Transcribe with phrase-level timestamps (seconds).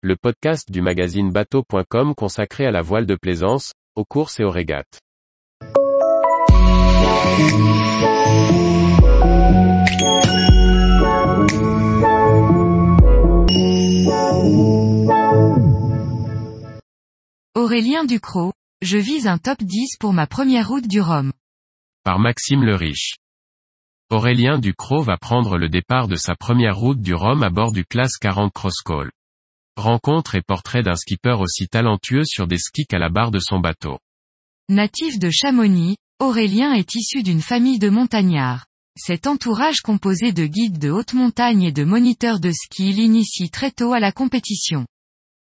[0.00, 4.50] le podcast du magazine bateau.com consacré à la voile de plaisance, aux courses et aux
[4.50, 5.00] régates.
[17.56, 21.32] Aurélien Ducrot, je vise un top 10 pour ma première route du Rhum.
[22.04, 23.16] Par Maxime le Riche.
[24.10, 27.84] Aurélien Ducrot va prendre le départ de sa première route du Rhum à bord du
[27.84, 29.10] classe 40 Crosscall.
[29.78, 33.60] Rencontre et portrait d'un skipper aussi talentueux sur des skis qu'à la barre de son
[33.60, 34.00] bateau.
[34.68, 38.66] Natif de Chamonix, Aurélien est issu d'une famille de montagnards.
[38.96, 43.70] Cet entourage composé de guides de haute montagne et de moniteurs de ski l'initie très
[43.70, 44.84] tôt à la compétition.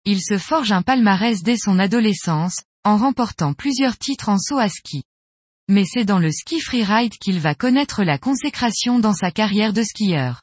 [0.06, 4.70] Il se forge un palmarès dès son adolescence, en remportant plusieurs titres en saut à
[4.70, 5.04] ski.
[5.68, 9.84] Mais c'est dans le ski freeride qu'il va connaître la consécration dans sa carrière de
[9.84, 10.42] skieur.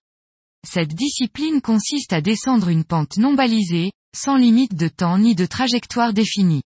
[0.66, 5.46] Cette discipline consiste à descendre une pente non balisée, sans limite de temps ni de
[5.46, 6.62] trajectoire définie.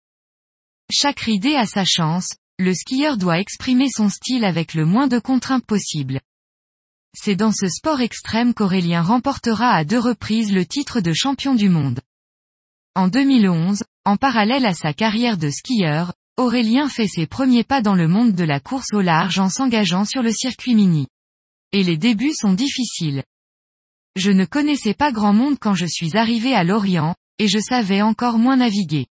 [0.90, 5.18] Chaque ridée a sa chance, le skieur doit exprimer son style avec le moins de
[5.18, 6.20] contraintes possible.
[7.14, 11.68] C'est dans ce sport extrême qu'Aurélien remportera à deux reprises le titre de champion du
[11.68, 12.00] monde.
[12.94, 17.94] En 2011, en parallèle à sa carrière de skieur, Aurélien fait ses premiers pas dans
[17.94, 21.06] le monde de la course au large en s'engageant sur le circuit mini.
[21.72, 23.22] Et les débuts sont difficiles.
[24.16, 28.02] Je ne connaissais pas grand monde quand je suis arrivé à Lorient, et je savais
[28.02, 29.06] encore moins naviguer.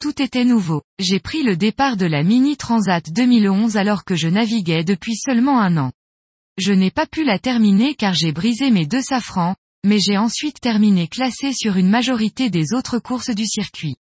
[0.00, 0.82] Tout était nouveau.
[1.00, 5.60] J'ai pris le départ de la Mini Transat 2011 alors que je naviguais depuis seulement
[5.60, 5.92] un an.
[6.56, 10.60] Je n'ai pas pu la terminer car j'ai brisé mes deux safrans, mais j'ai ensuite
[10.60, 13.96] terminé classé sur une majorité des autres courses du circuit.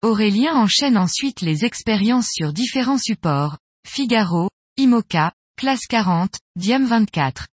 [0.00, 7.48] Aurélien enchaîne ensuite les expériences sur différents supports, Figaro, Imoca, Classe 40, Diam 24.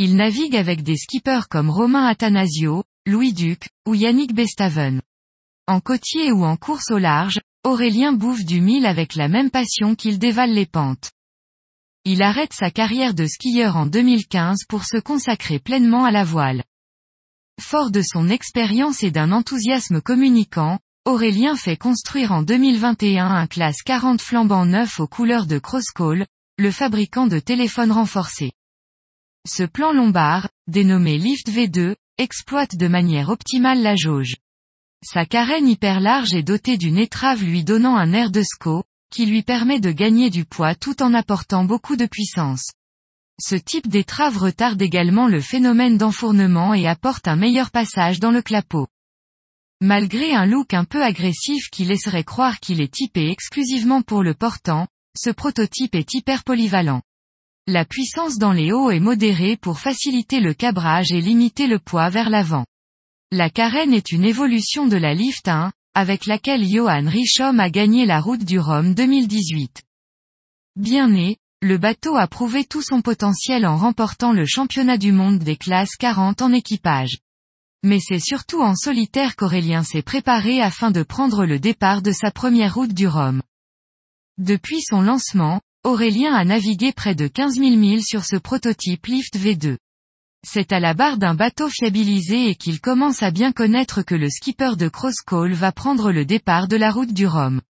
[0.00, 5.02] Il navigue avec des skippers comme Romain Athanasio, Louis Duc, ou Yannick Bestaven.
[5.66, 9.96] En côtier ou en course au large, Aurélien bouffe du mille avec la même passion
[9.96, 11.10] qu'il dévale les pentes.
[12.04, 16.62] Il arrête sa carrière de skieur en 2015 pour se consacrer pleinement à la voile.
[17.60, 23.82] Fort de son expérience et d'un enthousiasme communicant, Aurélien fait construire en 2021 un classe
[23.82, 26.24] 40 flambant neuf aux couleurs de Crosscall,
[26.56, 28.52] le fabricant de téléphones renforcés.
[29.50, 34.36] Ce plan lombard, dénommé Lift V2, exploite de manière optimale la jauge.
[35.02, 39.24] Sa carène hyper large est dotée d'une étrave lui donnant un air de SCO, qui
[39.24, 42.72] lui permet de gagner du poids tout en apportant beaucoup de puissance.
[43.40, 48.42] Ce type d'étrave retarde également le phénomène d'enfournement et apporte un meilleur passage dans le
[48.42, 48.86] clapot.
[49.80, 54.34] Malgré un look un peu agressif qui laisserait croire qu'il est typé exclusivement pour le
[54.34, 57.00] portant, ce prototype est hyper polyvalent.
[57.70, 62.08] La puissance dans les hauts est modérée pour faciliter le cabrage et limiter le poids
[62.08, 62.64] vers l'avant.
[63.30, 68.06] La carène est une évolution de la Lift 1, avec laquelle Johan Richom a gagné
[68.06, 69.82] la route du Rhum 2018.
[70.76, 75.40] Bien né, le bateau a prouvé tout son potentiel en remportant le championnat du monde
[75.40, 77.18] des classes 40 en équipage.
[77.82, 82.30] Mais c'est surtout en solitaire qu'Aurélien s'est préparé afin de prendre le départ de sa
[82.30, 83.42] première route du Rhum.
[84.38, 89.38] Depuis son lancement, Aurélien a navigué près de 15 000 milles sur ce prototype Lift
[89.38, 89.78] V2.
[90.46, 94.28] C'est à la barre d'un bateau fiabilisé et qu'il commence à bien connaître que le
[94.28, 97.62] skipper de Crosscall va prendre le départ de la route du Rhum.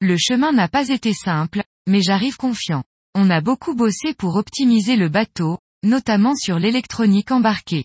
[0.00, 2.84] Le chemin n'a pas été simple, mais j'arrive confiant.
[3.14, 7.84] On a beaucoup bossé pour optimiser le bateau, notamment sur l'électronique embarquée.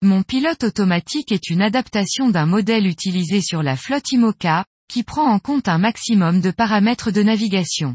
[0.00, 5.30] Mon pilote automatique est une adaptation d'un modèle utilisé sur la flotte IMOCA, qui prend
[5.30, 7.94] en compte un maximum de paramètres de navigation.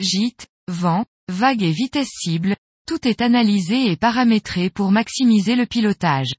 [0.00, 6.32] Gîte, vent, vague et vitesse cible, tout est analysé et paramétré pour maximiser le pilotage.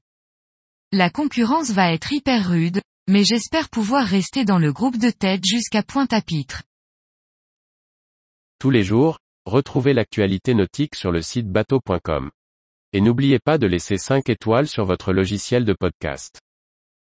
[0.92, 5.44] La concurrence va être hyper rude, mais j'espère pouvoir rester dans le groupe de tête
[5.44, 6.62] jusqu'à Pointe-à-Pitre.
[8.58, 9.18] Tous les jours,
[9.48, 12.30] Retrouvez l'actualité nautique sur le site bateau.com.
[12.92, 16.38] Et n'oubliez pas de laisser 5 étoiles sur votre logiciel de podcast.